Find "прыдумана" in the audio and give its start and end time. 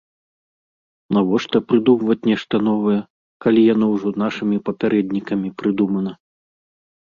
5.63-6.11